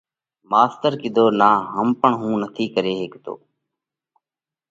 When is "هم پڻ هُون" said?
1.73-2.33